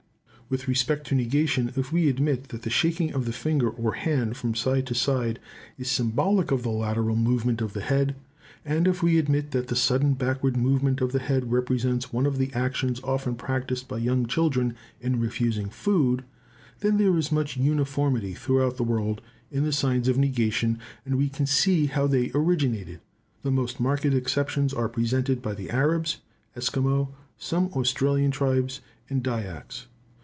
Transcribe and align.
With 0.51 0.67
respect 0.67 1.07
to 1.07 1.15
negation, 1.15 1.71
if 1.77 1.93
we 1.93 2.09
admit 2.09 2.49
that 2.49 2.63
the 2.63 2.69
shaking 2.69 3.13
of 3.13 3.25
the 3.25 3.31
finger 3.31 3.69
or 3.69 3.93
hand 3.93 4.35
from 4.35 4.53
side 4.53 4.85
to 4.87 4.93
side 4.93 5.39
is 5.77 5.89
symbolic 5.89 6.51
of 6.51 6.61
the 6.61 6.71
lateral 6.71 7.15
movement 7.15 7.61
of 7.61 7.71
the 7.71 7.79
head; 7.79 8.17
and 8.65 8.85
if 8.85 9.01
we 9.01 9.17
admit 9.17 9.51
that 9.51 9.67
the 9.69 9.77
sudden 9.77 10.13
backward 10.13 10.57
movement 10.57 10.99
of 10.99 11.13
the 11.13 11.21
head 11.21 11.53
represents 11.53 12.11
one 12.11 12.25
of 12.25 12.37
the 12.37 12.51
actions 12.51 12.99
often 13.01 13.35
practised 13.35 13.87
by 13.87 13.97
young 13.97 14.25
children 14.25 14.75
in 14.99 15.21
refusing 15.21 15.69
food, 15.69 16.25
then 16.81 16.97
there 16.97 17.17
is 17.17 17.31
much 17.31 17.55
uniformity 17.55 18.33
throughout 18.33 18.75
the 18.75 18.83
world 18.83 19.21
in 19.53 19.63
the 19.63 19.71
signs 19.71 20.09
of 20.09 20.17
negation, 20.17 20.79
and 21.05 21.15
we 21.15 21.29
can 21.29 21.45
see 21.45 21.85
how 21.85 22.07
they 22.07 22.29
originated. 22.35 22.99
The 23.41 23.51
most 23.51 23.79
marked 23.79 24.03
exceptions 24.03 24.73
are 24.73 24.89
presented 24.89 25.41
by 25.41 25.53
the 25.53 25.69
Arabs, 25.69 26.17
Esquimaux, 26.57 27.07
some 27.37 27.67
Australian 27.71 28.31
tribes, 28.31 28.81
and 29.09 29.23
Dyaks. 29.23 29.85